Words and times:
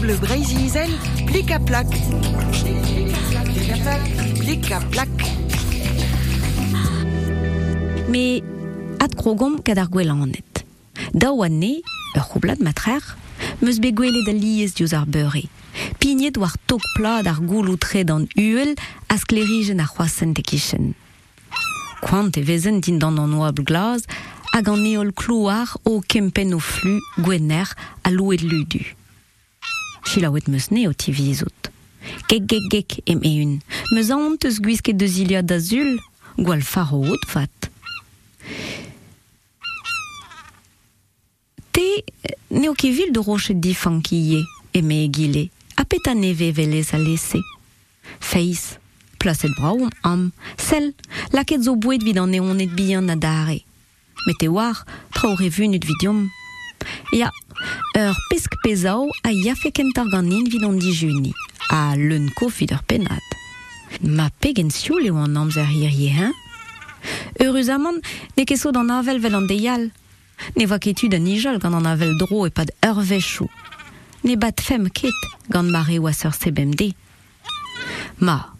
Bleu 0.00 0.16
Brésil, 0.16 0.70
plic 1.26 1.50
à 1.50 1.58
plaque. 1.58 1.86
Plic 4.38 4.72
à 4.72 4.80
plaque. 4.90 5.08
Mais 8.08 8.42
at 8.98 9.14
krogom 9.14 9.60
kad 9.62 9.78
ar 9.78 9.90
gwelanet. 9.92 10.64
Da 11.12 11.32
oa 11.32 11.48
ne, 11.48 11.82
ur 12.16 12.24
c'houblad 12.24 12.62
matrer, 12.64 13.04
meus 13.60 13.80
be 13.80 13.92
gwelet 13.92 14.28
a 14.28 14.32
liez 14.32 14.72
diouz 14.72 14.94
ar 14.96 15.04
beure. 15.04 15.44
Pignet 16.00 16.38
war 16.40 16.56
tok 16.66 16.80
plad 16.96 17.28
ar 17.28 17.42
gouloutre 17.44 18.04
d'an 18.08 18.24
uel 18.40 18.72
a 19.08 19.18
sklerigen 19.20 19.84
ar 19.84 19.92
c'hoasen 19.92 20.32
de 20.32 20.40
kichen. 20.42 20.94
Quant 22.00 22.32
e 22.40 22.42
vezen 22.42 22.80
din 22.80 22.96
d'an 22.98 23.20
an 23.20 23.36
oabl 23.36 23.68
glaz, 23.68 24.08
hag 24.54 24.72
an 24.72 24.86
eol 24.88 25.12
klouar 25.12 25.76
o 25.84 26.00
kempen 26.00 26.56
o 26.56 26.58
flu 26.58 26.96
gwener 27.20 27.68
a 28.02 28.10
louet 28.10 28.40
ludu. 28.40 28.80
Meus 30.18 30.70
ne 30.70 30.88
o 30.88 30.92
ti 30.92 31.12
vizout. 31.12 31.70
Gek 32.26 32.46
gek 32.48 32.64
gek 32.70 32.96
em 33.06 33.20
eun. 33.22 33.60
Meus 33.92 34.10
ant 34.10 34.44
eus 34.44 34.58
gwisket 34.58 34.98
deus 34.98 35.20
iliad 35.22 35.46
d'azul, 35.46 36.00
gwal 36.38 36.62
faro 36.66 37.04
out 37.06 37.26
vat. 37.30 37.68
Te 41.70 41.86
neo 42.50 42.74
ket 42.74 42.96
vil 42.96 43.12
de 43.14 43.22
rochet 43.22 43.60
difan 43.62 44.00
ki 44.02 44.18
ye, 44.32 44.40
eme 44.74 45.04
e 45.04 45.08
gile, 45.08 45.48
a 45.76 45.84
a 45.86 46.14
neve 46.14 46.50
velez 46.52 46.92
a 46.92 46.98
lese. 46.98 47.38
Feiz, 48.18 48.78
plaset 49.18 49.54
braoum 49.60 49.90
am, 50.02 50.32
sel, 50.56 50.92
laket 51.32 51.62
zo 51.62 51.76
bouet 51.76 52.02
vid 52.02 52.18
an 52.18 52.34
eonet 52.34 52.74
bihan 52.74 53.06
na 53.06 53.14
dare. 53.14 53.60
Met 54.26 54.42
e 54.42 54.48
war, 54.48 54.84
tra 55.14 55.30
o 55.30 55.36
revunut 55.36 55.84
vidiom. 55.86 56.30
Ya, 57.12 57.30
ur 57.96 58.14
pesk 58.30 58.54
pezao 58.62 59.08
a 59.24 59.32
yafe 59.32 59.72
kentar 59.72 60.06
ganin 60.10 60.46
vid 60.50 60.64
an 60.64 60.78
dijuni, 60.78 61.32
a 61.70 61.96
leun 61.96 62.30
ko 62.38 62.48
vid 62.48 62.72
ur 62.72 62.82
penad. 62.86 63.26
Ma 64.00 64.30
pegen 64.40 64.70
sioul 64.70 65.06
eo 65.06 65.16
an 65.16 65.36
amzer 65.36 65.66
hir 65.66 65.90
ye, 65.90 66.10
hein? 66.14 66.32
Eurus 67.40 67.68
amant, 67.68 68.00
ne 68.36 68.44
ket 68.44 68.60
so 68.60 68.70
d'an 68.70 68.90
avel 68.90 69.20
vel 69.20 69.34
an 69.34 69.48
deial. 69.48 69.90
Ne 70.56 70.66
ketu 70.66 71.08
da 71.08 71.18
nijal 71.18 71.58
gant 71.58 71.74
an 71.74 71.86
avel 71.86 72.16
dro 72.18 72.46
e 72.46 72.50
pad 72.50 72.70
ur 72.86 73.02
vechou. 73.02 73.48
Ne 74.24 74.36
bat 74.36 74.60
fem 74.60 74.88
ket 74.88 75.16
gant 75.50 75.70
mare 75.70 75.98
oas 75.98 76.24
ur 76.24 76.32
sebem 76.32 76.74
de. 76.74 76.92
Ma, 78.20 78.54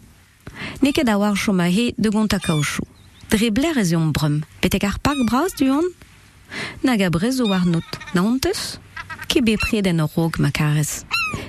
ne 0.81 0.91
ket 0.91 1.09
a 1.09 1.17
war 1.17 1.35
de 1.35 2.09
gont 2.09 2.33
a 2.33 2.39
kaochou. 2.39 2.85
Dre 3.29 3.49
bler 3.49 3.77
ez 3.77 3.93
brum, 3.93 4.43
petek 4.59 4.83
ar 4.83 4.99
pak 4.99 5.15
du? 5.57 5.93
Nag 6.91 7.03
a 7.03 7.09
brez 7.09 7.39
o 7.39 7.47
war 7.47 7.65
not, 7.65 7.87
na 8.13 8.19
honteus? 8.21 8.77
Ke 9.31 9.39
be 9.39 9.55
pred 9.55 9.87
en 9.87 10.01
o 10.03 10.09
rog 10.11 10.35
ma 10.43 10.49
karez. 10.51 11.05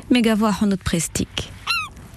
Me 0.08 0.20
ga 0.22 0.36
voa 0.38 0.52
honot 0.54 0.78
prestik. 0.86 1.48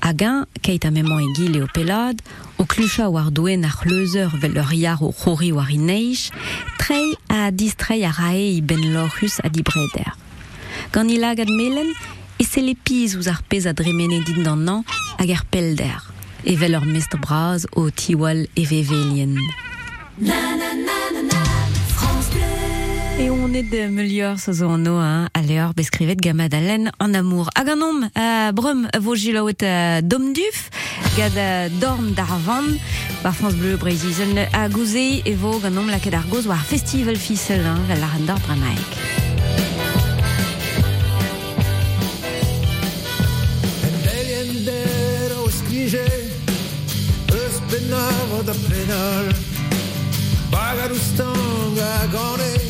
Agen, 0.05 0.45
keit 0.61 0.85
a 0.85 0.91
memon 0.93 1.23
e 1.23 1.31
gile 1.33 1.63
o 1.63 1.67
pelad, 1.73 2.21
o 2.61 2.67
klucha 2.69 3.09
war 3.09 3.31
doen 3.31 3.65
ar 3.65 3.81
leuzer 3.89 4.29
vel 4.37 4.59
o 5.01 5.09
c'hori 5.09 5.49
war 5.57 5.73
a 7.27 7.49
distrei 7.49 8.05
a 8.05 8.11
rae 8.13 8.59
i 8.59 8.61
ben 8.61 8.93
a 9.41 9.49
libreder. 9.49 10.13
Gant 10.93 11.09
i 11.09 11.17
lagad 11.17 11.49
melen, 11.49 11.95
e 12.37 12.45
se 12.45 12.61
le 12.61 12.75
piz 12.77 13.15
ouz 13.17 13.25
ar 13.25 13.41
ar 15.33 15.45
pelder, 15.49 15.97
e 16.45 16.53
braz 17.17 17.65
tiwal 17.89 18.45
e. 18.53 19.41
Et 23.17 23.29
on 23.29 23.53
est 23.53 23.63
de 23.63 23.87
melior 23.87 24.37
zo 24.37 24.69
anno 24.69 24.97
hein, 24.99 25.29
a 25.33 25.41
leor 25.41 25.73
beskrivet 25.73 26.19
gamad 26.19 26.53
a 26.53 26.59
len 26.59 26.91
an 26.99 27.13
amour. 27.13 27.47
Hag 27.55 27.69
an 27.69 27.81
om, 27.81 28.09
brum 28.53 28.87
vo 28.99 29.15
jilaouet 29.15 29.63
uh, 29.63 30.01
dom 30.03 30.33
duf, 30.33 30.69
gad 31.15 31.37
uh, 31.39 31.79
dorm 31.79 32.11
d'ar 32.11 32.37
van, 32.43 32.67
France 33.23 33.55
Bleu 33.55 33.77
Brésil 33.77 34.43
a 34.51 34.67
gouze 34.67 35.21
e 35.23 35.35
vo 35.35 35.59
gant 35.59 35.77
om 35.77 35.89
laket 35.89 36.13
ar 36.13 36.27
festival 36.67 37.15
fissel, 37.15 37.63
hein, 37.63 37.79
vel 37.87 38.03
ar 38.03 38.19
an 38.19 38.25
dor 38.27 38.41
gane 52.11 52.64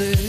music. 0.00 0.23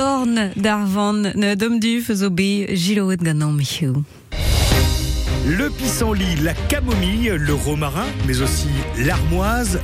Zorn 0.00 0.52
d'Arvan, 0.56 1.32
ne 1.34 1.54
dom 1.54 1.78
du 1.78 2.00
zo 2.00 2.30
be 2.30 2.72
giloet 2.72 3.20
gant 3.20 3.52
michou. 3.52 4.02
Le 5.46 5.68
pissenlit, 5.68 6.36
la 6.42 6.54
camomille, 6.54 7.32
le 7.36 7.52
romarin, 7.52 8.06
mais 8.26 8.40
aussi 8.40 8.68
l'armoise, 8.98 9.78